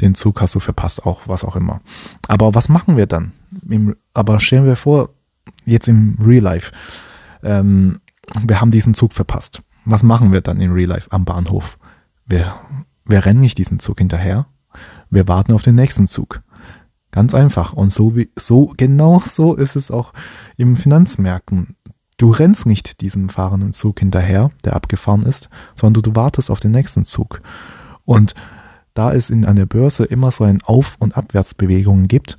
Den 0.00 0.14
Zug 0.14 0.40
hast 0.40 0.54
du 0.54 0.60
verpasst, 0.60 1.04
auch 1.04 1.22
was 1.26 1.42
auch 1.42 1.56
immer. 1.56 1.80
Aber 2.28 2.54
was 2.54 2.68
machen 2.68 2.96
wir 2.96 3.06
dann? 3.06 3.32
Im, 3.68 3.96
aber 4.14 4.38
stellen 4.38 4.64
wir 4.64 4.76
vor, 4.76 5.10
jetzt 5.64 5.88
im 5.88 6.16
Real 6.24 6.44
Life, 6.44 6.70
ähm, 7.42 7.98
wir 8.46 8.60
haben 8.60 8.70
diesen 8.70 8.94
Zug 8.94 9.12
verpasst. 9.12 9.60
Was 9.84 10.04
machen 10.04 10.30
wir 10.30 10.42
dann 10.42 10.60
in 10.60 10.70
Real 10.70 10.90
Life 10.90 11.10
am 11.10 11.24
Bahnhof? 11.24 11.78
Wir, 12.26 12.60
wir 13.04 13.26
rennen 13.26 13.40
nicht 13.40 13.58
diesen 13.58 13.80
Zug 13.80 13.98
hinterher. 13.98 14.46
Wir 15.10 15.26
warten 15.26 15.52
auf 15.52 15.62
den 15.62 15.74
nächsten 15.74 16.06
Zug. 16.06 16.42
Ganz 17.10 17.34
einfach. 17.34 17.72
Und 17.72 17.92
so 17.92 18.16
wie, 18.16 18.30
so, 18.36 18.72
genau 18.76 19.22
so 19.24 19.54
ist 19.54 19.76
es 19.76 19.90
auch 19.90 20.12
im 20.56 20.76
Finanzmärkten. 20.76 21.76
Du 22.16 22.30
rennst 22.30 22.66
nicht 22.66 23.00
diesem 23.00 23.28
fahrenden 23.28 23.72
Zug 23.72 23.98
hinterher, 23.98 24.50
der 24.64 24.76
abgefahren 24.76 25.24
ist, 25.24 25.48
sondern 25.74 26.02
du 26.02 26.14
wartest 26.14 26.50
auf 26.50 26.60
den 26.60 26.70
nächsten 26.70 27.04
Zug. 27.04 27.40
Und 28.04 28.34
da 28.94 29.12
es 29.12 29.30
in 29.30 29.44
einer 29.44 29.66
Börse 29.66 30.04
immer 30.04 30.30
so 30.30 30.44
ein 30.44 30.62
Auf- 30.62 30.96
und 30.98 31.16
Abwärtsbewegungen 31.16 32.08
gibt, 32.08 32.38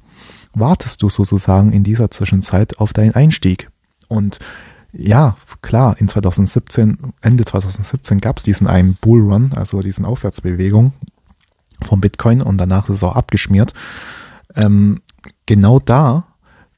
wartest 0.54 1.02
du 1.02 1.10
sozusagen 1.10 1.74
in 1.74 1.84
dieser 1.84 2.12
Zwischenzeit 2.12 2.78
auf 2.78 2.94
deinen 2.94 3.16
Einstieg. 3.16 3.70
Und 4.08 4.40
ja, 4.94 5.38
klar, 5.62 5.96
in 6.00 6.08
2017, 6.08 7.14
Ende 7.22 7.46
2017 7.46 8.20
gab 8.20 8.38
es 8.38 8.44
diesen 8.44 8.68
einen 8.68 8.96
Bullrun, 8.96 9.54
also 9.54 9.80
diesen 9.80 10.06
Aufwärtsbewegung 10.06 10.94
vom 11.84 12.02
Bitcoin 12.02 12.42
und 12.42 12.58
danach 12.58 12.90
ist 12.90 12.98
es 12.98 13.04
auch 13.04 13.16
abgeschmiert 13.16 13.74
ähm, 14.56 15.02
genau 15.46 15.80
da, 15.80 16.26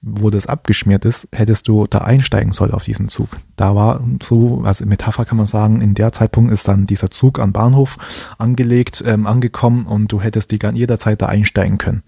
wo 0.02 0.30
das 0.30 0.48
abgeschmiert 0.48 1.06
ist, 1.06 1.30
hättest 1.32 1.70
du 1.70 1.88
da 1.88 2.00
einsteigen 2.00 2.52
sollen 2.52 2.74
auf 2.74 2.84
diesen 2.84 3.08
Zug. 3.08 3.30
Da 3.56 3.74
war 3.74 4.04
so, 4.22 4.62
also 4.66 4.86
Metapher 4.86 5.24
kann 5.24 5.38
man 5.38 5.48
sagen, 5.48 5.80
in 5.80 5.94
der 5.94 6.12
Zeitpunkt 6.12 6.52
ist 6.52 6.68
dann 6.68 6.86
dieser 6.86 7.10
Zug 7.10 7.40
am 7.40 7.54
Bahnhof 7.54 7.98
angelegt, 8.38 9.02
ähm, 9.08 9.26
angekommen 9.26 9.86
und 9.86 10.12
du 10.12 10.20
hättest 10.20 10.52
die 10.52 10.60
jederzeit 10.74 11.22
da 11.22 11.28
einsteigen 11.28 11.78
können. 11.78 12.04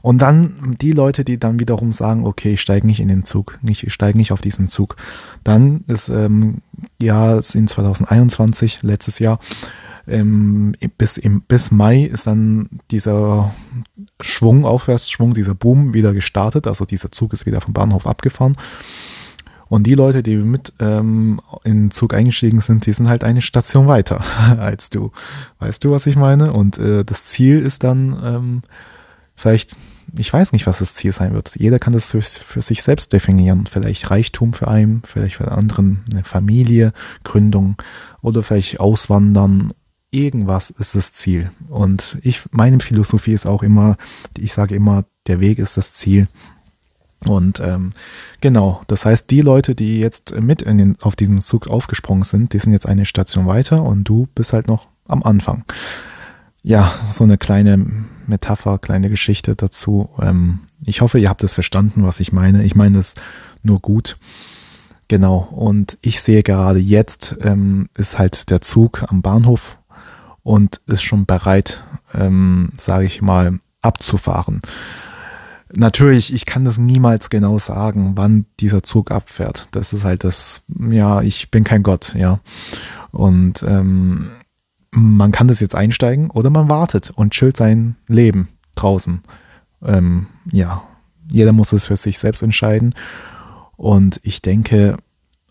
Und 0.00 0.22
dann 0.22 0.76
die 0.80 0.92
Leute, 0.92 1.24
die 1.24 1.36
dann 1.36 1.58
wiederum 1.58 1.92
sagen, 1.92 2.24
okay, 2.24 2.54
ich 2.54 2.60
steige 2.60 2.86
nicht 2.86 3.00
in 3.00 3.08
den 3.08 3.24
Zug, 3.24 3.58
ich 3.62 3.92
steige 3.92 4.16
nicht 4.16 4.30
auf 4.30 4.40
diesen 4.40 4.68
Zug. 4.68 4.96
Dann 5.42 5.84
ist 5.88 6.08
ähm, 6.08 6.62
ja 6.98 7.34
in 7.34 7.66
2021, 7.66 8.82
letztes 8.82 9.18
Jahr, 9.18 9.40
ähm, 10.06 10.74
bis, 10.98 11.16
im, 11.16 11.42
bis 11.42 11.70
Mai 11.70 12.04
ist 12.04 12.26
dann 12.26 12.68
dieser 12.90 13.54
Schwung, 14.20 14.64
Aufwärtsschwung, 14.64 15.34
dieser 15.34 15.54
Boom 15.54 15.94
wieder 15.94 16.12
gestartet. 16.12 16.66
Also 16.66 16.84
dieser 16.84 17.10
Zug 17.10 17.32
ist 17.32 17.46
wieder 17.46 17.60
vom 17.60 17.74
Bahnhof 17.74 18.06
abgefahren. 18.06 18.56
Und 19.68 19.84
die 19.84 19.94
Leute, 19.94 20.22
die 20.22 20.36
mit 20.36 20.72
ähm, 20.78 21.40
in 21.64 21.86
den 21.86 21.90
Zug 21.90 22.14
eingestiegen 22.14 22.60
sind, 22.60 22.86
die 22.86 22.92
sind 22.92 23.08
halt 23.08 23.24
eine 23.24 23.42
Station 23.42 23.88
weiter 23.88 24.22
als 24.58 24.90
du. 24.90 25.10
Weißt 25.58 25.82
du, 25.82 25.90
was 25.90 26.06
ich 26.06 26.16
meine? 26.16 26.52
Und 26.52 26.78
äh, 26.78 27.04
das 27.04 27.26
Ziel 27.26 27.58
ist 27.58 27.82
dann 27.82 28.16
ähm, 28.22 28.62
vielleicht, 29.34 29.76
ich 30.16 30.32
weiß 30.32 30.52
nicht, 30.52 30.68
was 30.68 30.78
das 30.78 30.94
Ziel 30.94 31.10
sein 31.10 31.34
wird. 31.34 31.56
Jeder 31.56 31.80
kann 31.80 31.94
das 31.94 32.12
für, 32.12 32.22
für 32.22 32.62
sich 32.62 32.84
selbst 32.84 33.12
definieren. 33.12 33.66
Vielleicht 33.68 34.08
Reichtum 34.08 34.52
für 34.52 34.68
einen, 34.68 35.02
vielleicht 35.04 35.36
für 35.36 35.50
anderen 35.50 36.04
eine 36.12 36.22
Familie, 36.22 36.92
Gründung 37.24 37.76
oder 38.22 38.44
vielleicht 38.44 38.78
Auswandern 38.78 39.72
irgendwas 40.16 40.70
ist 40.70 40.94
das 40.94 41.12
Ziel. 41.12 41.50
Und 41.68 42.18
ich, 42.22 42.42
meine 42.50 42.80
Philosophie 42.80 43.32
ist 43.32 43.46
auch 43.46 43.62
immer, 43.62 43.96
ich 44.36 44.52
sage 44.52 44.74
immer, 44.74 45.04
der 45.26 45.40
Weg 45.40 45.58
ist 45.58 45.76
das 45.76 45.92
Ziel. 45.92 46.28
Und 47.24 47.60
ähm, 47.60 47.92
genau, 48.40 48.82
das 48.86 49.04
heißt, 49.04 49.30
die 49.30 49.40
Leute, 49.40 49.74
die 49.74 50.00
jetzt 50.00 50.38
mit 50.40 50.62
in 50.62 50.78
den, 50.78 50.96
auf 51.02 51.16
diesem 51.16 51.40
Zug 51.40 51.66
aufgesprungen 51.66 52.24
sind, 52.24 52.52
die 52.52 52.58
sind 52.58 52.72
jetzt 52.72 52.86
eine 52.86 53.06
Station 53.06 53.46
weiter 53.46 53.82
und 53.82 54.04
du 54.04 54.28
bist 54.34 54.52
halt 54.52 54.68
noch 54.68 54.88
am 55.06 55.22
Anfang. 55.22 55.64
Ja, 56.62 56.94
so 57.12 57.24
eine 57.24 57.38
kleine 57.38 57.84
Metapher, 58.26 58.78
kleine 58.78 59.08
Geschichte 59.08 59.54
dazu. 59.54 60.10
Ähm, 60.20 60.60
ich 60.84 61.00
hoffe, 61.00 61.18
ihr 61.18 61.28
habt 61.28 61.44
es 61.44 61.54
verstanden, 61.54 62.04
was 62.04 62.20
ich 62.20 62.32
meine. 62.32 62.64
Ich 62.64 62.74
meine 62.74 62.98
es 62.98 63.14
nur 63.62 63.80
gut. 63.80 64.18
Genau, 65.08 65.48
und 65.52 65.98
ich 66.02 66.20
sehe 66.20 66.42
gerade 66.42 66.80
jetzt 66.80 67.36
ähm, 67.40 67.88
ist 67.96 68.18
halt 68.18 68.50
der 68.50 68.60
Zug 68.60 69.04
am 69.08 69.22
Bahnhof 69.22 69.75
und 70.46 70.80
ist 70.86 71.02
schon 71.02 71.26
bereit, 71.26 71.82
ähm, 72.14 72.70
sage 72.76 73.04
ich 73.04 73.20
mal, 73.20 73.58
abzufahren. 73.82 74.62
Natürlich, 75.74 76.32
ich 76.32 76.46
kann 76.46 76.64
das 76.64 76.78
niemals 76.78 77.30
genau 77.30 77.58
sagen, 77.58 78.12
wann 78.14 78.46
dieser 78.60 78.84
Zug 78.84 79.10
abfährt. 79.10 79.66
Das 79.72 79.92
ist 79.92 80.04
halt 80.04 80.22
das, 80.22 80.62
ja, 80.68 81.20
ich 81.20 81.50
bin 81.50 81.64
kein 81.64 81.82
Gott, 81.82 82.14
ja. 82.14 82.38
Und 83.10 83.64
ähm, 83.64 84.30
man 84.92 85.32
kann 85.32 85.48
das 85.48 85.58
jetzt 85.58 85.74
einsteigen 85.74 86.30
oder 86.30 86.50
man 86.50 86.68
wartet 86.68 87.10
und 87.10 87.32
chillt 87.32 87.56
sein 87.56 87.96
Leben 88.06 88.46
draußen. 88.76 89.22
Ähm, 89.82 90.28
ja, 90.52 90.84
jeder 91.28 91.52
muss 91.52 91.72
es 91.72 91.86
für 91.86 91.96
sich 91.96 92.20
selbst 92.20 92.44
entscheiden. 92.44 92.94
Und 93.76 94.20
ich 94.22 94.42
denke, 94.42 94.96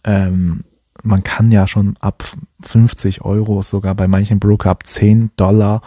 ähm, 0.06 0.64
man 1.06 1.24
kann 1.24 1.52
ja 1.52 1.68
schon 1.68 1.96
ab 2.00 2.24
50 2.62 3.22
Euro, 3.22 3.62
sogar 3.64 3.96
bei 3.96 4.08
manchen 4.08 4.40
Broker 4.40 4.72
ab 4.72 4.86
10 4.86 5.32
Dollar 5.38 5.82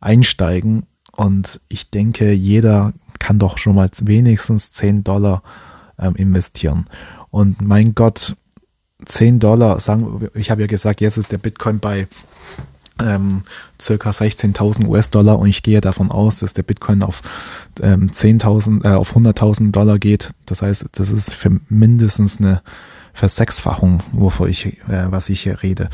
einsteigen. 0.00 0.86
Und 1.12 1.60
ich 1.68 1.90
denke, 1.90 2.32
jeder 2.32 2.92
kann 3.18 3.38
doch 3.38 3.58
schon 3.58 3.74
mal 3.74 3.90
wenigstens 4.00 4.70
10 4.72 5.04
Dollar 5.04 5.42
ähm, 5.98 6.14
investieren. 6.16 6.86
Und 7.30 7.60
mein 7.62 7.94
Gott, 7.94 8.36
10 9.04 9.40
Dollar, 9.40 9.80
sagen, 9.80 10.28
ich 10.34 10.50
habe 10.50 10.60
ja 10.60 10.66
gesagt, 10.66 11.00
jetzt 11.00 11.16
ist 11.16 11.32
der 11.32 11.38
Bitcoin 11.38 11.80
bei 11.80 12.08
ähm, 13.00 13.42
circa 13.80 14.10
16.000 14.10 14.86
US-Dollar 14.86 15.38
und 15.38 15.48
ich 15.48 15.62
gehe 15.62 15.80
davon 15.80 16.10
aus, 16.10 16.38
dass 16.38 16.54
der 16.54 16.62
Bitcoin 16.62 17.02
auf 17.02 17.22
ähm, 17.82 18.08
10.000, 18.10 18.84
äh, 18.84 18.94
auf 18.94 19.14
100.000 19.14 19.70
Dollar 19.70 19.98
geht. 19.98 20.30
Das 20.46 20.62
heißt, 20.62 20.86
das 20.92 21.10
ist 21.10 21.32
für 21.32 21.60
mindestens 21.68 22.38
eine 22.38 22.62
Versechsfachung, 23.16 24.02
wovor 24.12 24.48
ich, 24.48 24.66
äh, 24.66 25.10
was 25.10 25.30
ich 25.30 25.40
hier 25.40 25.62
rede. 25.62 25.88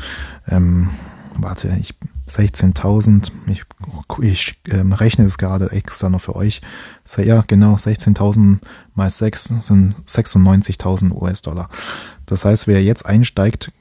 Ähm, 0.47 0.89
warte, 1.35 1.75
ich 1.79 1.95
16.000, 2.27 3.31
ich, 3.47 3.63
ich 4.21 4.61
ähm, 4.69 4.93
rechne 4.93 5.25
es 5.25 5.37
gerade 5.37 5.71
extra 5.71 6.09
noch 6.09 6.21
für 6.21 6.35
euch. 6.35 6.61
Ja, 7.17 7.43
genau, 7.47 7.75
16.000 7.75 8.59
mal 8.95 9.09
6 9.09 9.53
sind 9.61 9.95
96.000 10.07 11.11
US-Dollar. 11.13 11.69
Das 12.25 12.45
heißt, 12.45 12.67
wer 12.67 12.83
jetzt 12.83 13.05
einsteigt, 13.05 13.71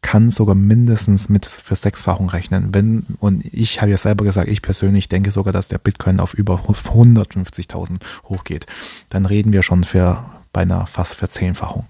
kann 0.00 0.32
sogar 0.32 0.56
mindestens 0.56 1.28
mit 1.28 1.46
Versechsfachung 1.46 2.28
rechnen. 2.28 2.74
Wenn, 2.74 3.06
und 3.20 3.44
ich 3.44 3.80
habe 3.80 3.90
ja 3.92 3.96
selber 3.96 4.24
gesagt, 4.24 4.48
ich 4.48 4.60
persönlich 4.60 5.08
denke 5.08 5.30
sogar, 5.30 5.52
dass 5.52 5.68
der 5.68 5.78
Bitcoin 5.78 6.18
auf 6.18 6.34
über 6.34 6.56
150.000 6.56 8.00
hochgeht. 8.24 8.66
Dann 9.08 9.26
reden 9.26 9.52
wir 9.52 9.62
schon 9.62 9.84
für 9.84 10.24
beinahe 10.52 10.86
fast 10.86 11.14
Verzehnfachung. 11.14 11.86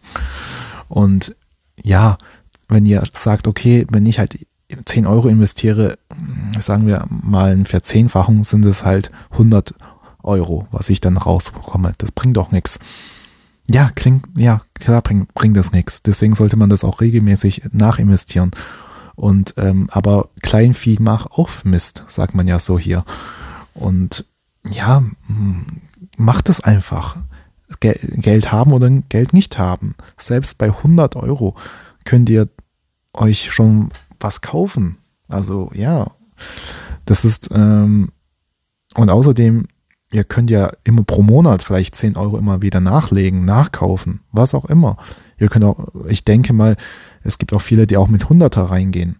Und 0.92 1.34
ja, 1.82 2.18
wenn 2.68 2.84
ihr 2.84 3.02
sagt, 3.14 3.46
okay, 3.46 3.86
wenn 3.90 4.04
ich 4.04 4.18
halt 4.18 4.46
10 4.84 5.06
Euro 5.06 5.28
investiere, 5.28 5.98
sagen 6.60 6.86
wir 6.86 7.06
mal 7.08 7.54
in 7.54 7.64
Verzehnfachung, 7.64 8.44
sind 8.44 8.62
es 8.66 8.84
halt 8.84 9.10
100 9.30 9.74
Euro, 10.22 10.68
was 10.70 10.90
ich 10.90 11.00
dann 11.00 11.16
rausbekomme. 11.16 11.94
Das 11.96 12.12
bringt 12.12 12.36
doch 12.36 12.52
nichts. 12.52 12.78
Ja, 13.70 13.90
klingt, 13.94 14.26
ja, 14.36 14.60
klar 14.74 15.00
bringt, 15.00 15.32
bringt 15.32 15.56
das 15.56 15.72
nichts. 15.72 16.02
Deswegen 16.02 16.34
sollte 16.34 16.56
man 16.56 16.68
das 16.68 16.84
auch 16.84 17.00
regelmäßig 17.00 17.62
nachinvestieren. 17.72 18.50
Und 19.14 19.54
ähm, 19.56 19.88
aber 19.90 20.28
Kleinvieh 20.42 20.98
macht 21.00 21.30
auch 21.30 21.48
Mist, 21.64 22.04
sagt 22.08 22.34
man 22.34 22.46
ja 22.46 22.58
so 22.58 22.78
hier. 22.78 23.06
Und 23.72 24.26
ja, 24.70 25.02
macht 26.18 26.50
es 26.50 26.60
einfach. 26.60 27.16
Geld 27.80 28.52
haben 28.52 28.72
oder 28.72 28.90
Geld 28.90 29.32
nicht 29.32 29.58
haben. 29.58 29.94
Selbst 30.18 30.58
bei 30.58 30.66
100 30.66 31.16
Euro 31.16 31.54
könnt 32.04 32.28
ihr 32.28 32.48
euch 33.14 33.52
schon 33.52 33.90
was 34.20 34.40
kaufen. 34.40 34.98
Also 35.28 35.70
ja, 35.74 36.12
das 37.04 37.24
ist 37.24 37.50
ähm, 37.52 38.10
und 38.94 39.10
außerdem, 39.10 39.66
ihr 40.10 40.24
könnt 40.24 40.50
ja 40.50 40.72
immer 40.84 41.02
pro 41.02 41.22
Monat 41.22 41.62
vielleicht 41.62 41.94
10 41.94 42.16
Euro 42.16 42.38
immer 42.38 42.62
wieder 42.62 42.80
nachlegen, 42.80 43.44
nachkaufen, 43.44 44.20
was 44.32 44.54
auch 44.54 44.66
immer. 44.66 44.96
Ihr 45.38 45.48
könnt 45.48 45.64
auch, 45.64 45.88
ich 46.08 46.24
denke 46.24 46.52
mal, 46.52 46.76
es 47.22 47.38
gibt 47.38 47.54
auch 47.54 47.62
viele, 47.62 47.86
die 47.86 47.96
auch 47.96 48.08
mit 48.08 48.24
100er 48.24 48.70
reingehen. 48.70 49.16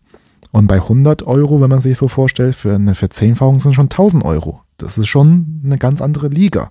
Und 0.51 0.67
bei 0.67 0.77
100 0.77 1.23
Euro, 1.27 1.63
wenn 1.63 1.71
man 1.71 1.81
sich 1.81 1.97
so 1.97 2.09
vorstellt, 2.09 2.55
für 2.55 2.75
eine 2.75 2.95
Verzehnfachung 2.95 3.59
sind 3.59 3.75
schon 3.75 3.87
1000 3.87 4.25
Euro. 4.25 4.61
Das 4.77 4.99
ist 4.99 5.09
schon 5.09 5.63
eine 5.65 5.79
ganz 5.79 6.03
andere 6.03 6.29
Liga. 6.29 6.71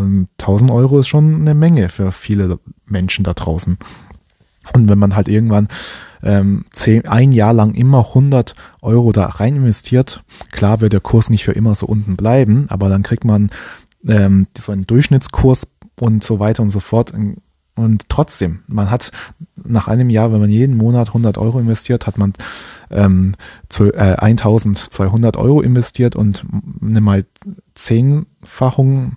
Und 0.00 0.28
1000 0.40 0.70
Euro 0.70 1.00
ist 1.00 1.08
schon 1.08 1.36
eine 1.36 1.54
Menge 1.54 1.88
für 1.88 2.12
viele 2.12 2.58
Menschen 2.86 3.24
da 3.24 3.34
draußen. 3.34 3.78
Und 4.74 4.88
wenn 4.88 4.98
man 4.98 5.14
halt 5.14 5.28
irgendwann 5.28 5.68
ähm, 6.22 6.64
zehn, 6.70 7.06
ein 7.06 7.32
Jahr 7.32 7.52
lang 7.52 7.74
immer 7.74 8.08
100 8.08 8.54
Euro 8.82 9.12
da 9.12 9.26
rein 9.26 9.56
investiert, 9.56 10.22
klar 10.50 10.80
wird 10.80 10.92
der 10.92 11.00
Kurs 11.00 11.30
nicht 11.30 11.44
für 11.44 11.52
immer 11.52 11.74
so 11.74 11.86
unten 11.86 12.16
bleiben, 12.16 12.66
aber 12.68 12.88
dann 12.88 13.02
kriegt 13.02 13.24
man 13.24 13.50
ähm, 14.06 14.46
so 14.56 14.72
einen 14.72 14.86
Durchschnittskurs 14.86 15.68
und 15.98 16.24
so 16.24 16.38
weiter 16.38 16.62
und 16.62 16.70
so 16.70 16.80
fort. 16.80 17.12
Und 17.74 18.08
trotzdem, 18.08 18.60
man 18.66 18.90
hat 18.90 19.12
nach 19.56 19.88
einem 19.88 20.10
Jahr, 20.10 20.32
wenn 20.32 20.40
man 20.40 20.50
jeden 20.50 20.76
Monat 20.76 21.08
100 21.08 21.38
Euro 21.38 21.58
investiert, 21.58 22.06
hat 22.06 22.18
man 22.18 22.34
ähm, 22.90 23.34
zu, 23.68 23.92
äh, 23.92 24.16
1200 24.18 25.36
Euro 25.36 25.62
investiert 25.62 26.16
und 26.16 26.44
nimm 26.80 27.04
mal 27.04 27.24
Zehnfachung. 27.74 29.16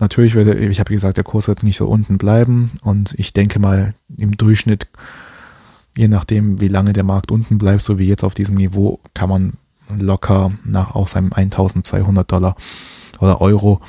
Natürlich 0.00 0.34
wird, 0.34 0.58
ich 0.58 0.80
habe 0.80 0.92
gesagt, 0.92 1.16
der 1.16 1.24
Kurs 1.24 1.46
wird 1.46 1.62
nicht 1.62 1.76
so 1.76 1.86
unten 1.86 2.18
bleiben 2.18 2.72
und 2.82 3.14
ich 3.16 3.32
denke 3.32 3.58
mal 3.58 3.94
im 4.16 4.36
Durchschnitt 4.36 4.88
je 5.96 6.08
nachdem, 6.08 6.60
wie 6.60 6.68
lange 6.68 6.92
der 6.92 7.04
Markt 7.04 7.30
unten 7.30 7.58
bleibt, 7.58 7.82
so 7.82 7.98
wie 7.98 8.06
jetzt 8.06 8.24
auf 8.24 8.34
diesem 8.34 8.56
Niveau, 8.56 9.00
kann 9.14 9.28
man 9.28 9.52
locker 9.98 10.52
nach 10.64 10.94
auch 10.94 11.08
seinem 11.08 11.32
1200 11.32 12.30
Dollar 12.30 12.56
oder 13.18 13.40
Euro 13.40 13.80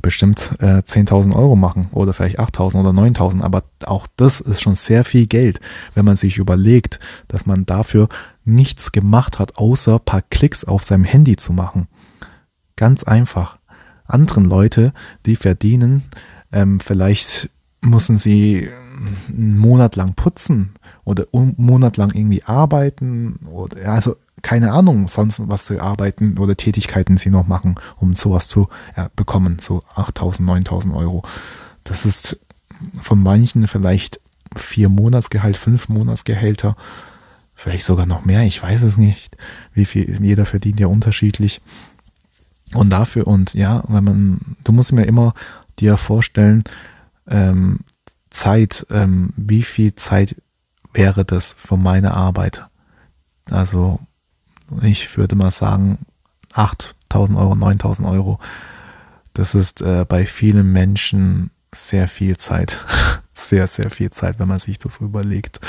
bestimmt 0.00 0.52
äh, 0.58 0.78
10.000 0.78 1.36
Euro 1.36 1.54
machen 1.54 1.88
oder 1.92 2.14
vielleicht 2.14 2.40
8.000 2.40 2.80
oder 2.80 2.90
9.000. 2.90 3.42
Aber 3.42 3.64
auch 3.84 4.06
das 4.16 4.40
ist 4.40 4.62
schon 4.62 4.74
sehr 4.74 5.04
viel 5.04 5.26
Geld, 5.26 5.60
wenn 5.94 6.06
man 6.06 6.16
sich 6.16 6.38
überlegt, 6.38 6.98
dass 7.28 7.44
man 7.44 7.66
dafür 7.66 8.08
nichts 8.44 8.90
gemacht 8.90 9.38
hat, 9.38 9.58
außer 9.58 9.98
paar 9.98 10.22
Klicks 10.22 10.64
auf 10.64 10.82
seinem 10.82 11.04
Handy 11.04 11.36
zu 11.36 11.52
machen. 11.52 11.88
Ganz 12.76 13.04
einfach. 13.04 13.58
Anderen 14.06 14.44
Leute, 14.44 14.92
die 15.24 15.36
verdienen, 15.36 16.04
ähm, 16.52 16.80
vielleicht 16.80 17.50
müssen 17.80 18.18
sie 18.18 18.68
einen 19.28 19.58
Monat 19.58 19.96
lang 19.96 20.14
putzen 20.14 20.74
oder 21.04 21.26
einen 21.32 21.54
Monat 21.56 21.96
lang 21.96 22.10
irgendwie 22.12 22.42
arbeiten 22.44 23.40
oder 23.50 23.90
also 23.90 24.16
keine 24.42 24.72
Ahnung, 24.72 25.08
sonst 25.08 25.40
was 25.48 25.66
sie 25.66 25.80
arbeiten 25.80 26.38
oder 26.38 26.56
Tätigkeiten 26.56 27.16
sie 27.16 27.30
noch 27.30 27.46
machen, 27.46 27.76
um 27.96 28.14
sowas 28.14 28.48
zu 28.48 28.68
ja, 28.96 29.10
bekommen, 29.16 29.58
so 29.60 29.82
8000, 29.94 30.46
9000 30.46 30.94
Euro. 30.94 31.22
Das 31.84 32.04
ist 32.04 32.38
von 33.00 33.22
manchen 33.22 33.66
vielleicht 33.66 34.20
vier 34.54 34.88
Monatsgehalt, 34.88 35.56
fünf 35.56 35.88
Monatsgehälter, 35.88 36.76
vielleicht 37.54 37.84
sogar 37.84 38.06
noch 38.06 38.24
mehr, 38.24 38.42
ich 38.42 38.62
weiß 38.62 38.82
es 38.82 38.98
nicht. 38.98 39.36
Wie 39.72 39.86
viel, 39.86 40.22
jeder 40.22 40.46
verdient 40.46 40.80
ja 40.80 40.86
unterschiedlich. 40.86 41.60
Und 42.74 42.90
dafür, 42.90 43.26
und 43.26 43.54
ja, 43.54 43.84
wenn 43.88 44.04
man, 44.04 44.40
du 44.64 44.72
musst 44.72 44.92
mir 44.92 45.04
immer 45.04 45.34
dir 45.78 45.96
vorstellen, 45.96 46.64
ähm, 47.28 47.80
Zeit, 48.30 48.86
ähm, 48.90 49.32
wie 49.36 49.62
viel 49.62 49.94
Zeit 49.94 50.36
wäre 50.92 51.24
das 51.24 51.52
für 51.52 51.76
meine 51.76 52.14
Arbeit? 52.14 52.66
Also 53.50 54.00
ich 54.82 55.16
würde 55.16 55.36
mal 55.36 55.52
sagen 55.52 55.98
8.000 56.52 57.36
Euro, 57.38 57.52
9.000 57.52 58.10
Euro. 58.10 58.40
Das 59.34 59.54
ist 59.54 59.82
äh, 59.82 60.04
bei 60.08 60.26
vielen 60.26 60.72
Menschen 60.72 61.50
sehr 61.74 62.08
viel 62.08 62.36
Zeit. 62.36 62.84
sehr, 63.32 63.66
sehr 63.66 63.90
viel 63.90 64.10
Zeit, 64.10 64.38
wenn 64.38 64.48
man 64.48 64.58
sich 64.58 64.78
das 64.78 64.96
überlegt. 64.96 65.60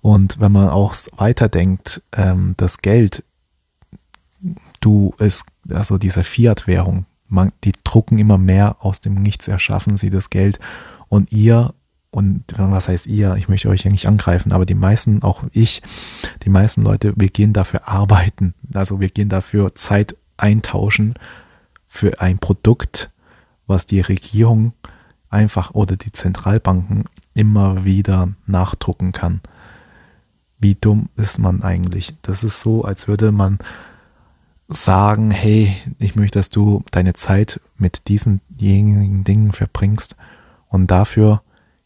Und 0.00 0.40
wenn 0.40 0.52
man 0.52 0.68
auch 0.68 0.94
weiterdenkt, 1.16 2.02
ähm, 2.12 2.54
das 2.56 2.78
Geld, 2.78 3.22
du 4.80 5.14
ist, 5.18 5.44
also 5.70 5.98
diese 5.98 6.24
Fiat-Währung, 6.24 7.06
die 7.64 7.72
drucken 7.84 8.18
immer 8.18 8.38
mehr 8.38 8.76
aus 8.80 9.00
dem 9.00 9.14
Nichts, 9.14 9.48
erschaffen 9.48 9.96
sie 9.96 10.10
das 10.10 10.30
Geld 10.30 10.58
und 11.08 11.32
ihr 11.32 11.74
und 12.10 12.42
was 12.56 12.88
heißt 12.88 13.06
ihr, 13.06 13.36
ich 13.36 13.48
möchte 13.48 13.68
euch 13.68 13.84
ja 13.84 13.90
nicht 13.90 14.06
angreifen, 14.06 14.50
aber 14.50 14.66
die 14.66 14.74
meisten, 14.74 15.22
auch 15.22 15.44
ich, 15.52 15.80
die 16.42 16.50
meisten 16.50 16.82
Leute, 16.82 17.12
wir 17.14 17.28
gehen 17.28 17.52
dafür 17.52 17.86
arbeiten. 17.86 18.54
Also 18.74 18.98
wir 18.98 19.10
gehen 19.10 19.28
dafür 19.28 19.76
Zeit 19.76 20.16
eintauschen 20.36 21.14
für 21.86 22.20
ein 22.20 22.38
Produkt, 22.38 23.12
was 23.68 23.86
die 23.86 24.00
Regierung 24.00 24.72
einfach 25.28 25.72
oder 25.72 25.96
die 25.96 26.10
Zentralbanken 26.10 27.04
immer 27.34 27.84
wieder 27.84 28.30
nachdrucken 28.46 29.12
kann. 29.12 29.40
Wie 30.58 30.74
dumm 30.74 31.10
ist 31.16 31.38
man 31.38 31.62
eigentlich? 31.62 32.14
Das 32.22 32.42
ist 32.42 32.60
so, 32.60 32.84
als 32.84 33.06
würde 33.06 33.30
man 33.30 33.58
sagen, 34.70 35.30
hey, 35.30 35.76
ich 35.98 36.14
möchte, 36.14 36.38
dass 36.38 36.48
du 36.48 36.84
deine 36.90 37.14
Zeit 37.14 37.60
mit 37.76 38.08
diesen 38.08 38.40
jenigen 38.56 39.24
Dingen 39.24 39.52
verbringst 39.52 40.16
und 40.68 40.90
dafür 40.90 41.42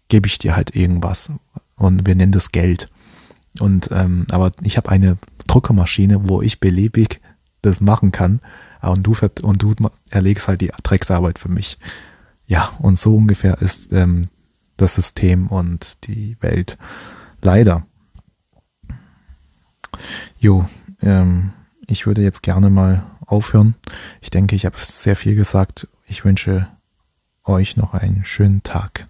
gebe 0.09 0.27
ich 0.27 0.39
dir 0.39 0.55
halt 0.55 0.77
irgendwas 0.77 1.31
und 1.77 2.07
wir 2.07 2.15
nennen 2.15 2.33
das 2.33 2.53
Geld. 2.53 2.89
Und 3.61 3.89
ähm, 3.93 4.27
aber 4.31 4.53
ich 4.63 4.77
habe 4.77 4.91
eine 4.91 5.17
Druckermaschine, 5.47 6.29
wo 6.29 6.43
ich 6.43 6.61
beliebig 6.61 7.21
das 7.63 7.81
machen 7.81 8.13
kann 8.13 8.41
und 8.83 9.05
du 9.05 9.15
und 9.43 9.63
du 9.63 9.75
erlegst 10.11 10.49
halt 10.49 10.61
die 10.61 10.73
Drecksarbeit 10.83 11.39
für 11.39 11.49
mich. 11.49 11.79
Ja, 12.47 12.73
und 12.79 12.99
so 12.99 13.17
ungefähr 13.17 13.61
ist 13.63 13.93
ähm, 13.93 14.23
das 14.77 14.95
System 14.95 15.47
und 15.49 16.05
die 16.07 16.37
Welt. 16.41 16.77
Leider. 17.41 17.87
Jo, 20.39 20.69
ähm, 21.01 21.53
ich 21.87 22.07
würde 22.07 22.23
jetzt 22.23 22.43
gerne 22.43 22.71
mal 22.71 23.05
aufhören. 23.27 23.75
Ich 24.21 24.31
denke, 24.31 24.57
ich 24.57 24.67
habe 24.67 24.77
sehr 24.79 25.17
viel 25.17 25.35
gesagt. 25.35 25.89
Ich 26.07 26.25
wünsche 26.25 26.69
euch 27.45 27.77
noch 27.77 27.95
einen 27.95 28.25
schönen 28.25 28.63
Tag. 28.63 29.09